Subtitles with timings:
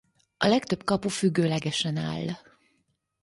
[0.37, 2.27] A legtöbb kapu függőlegesen áll.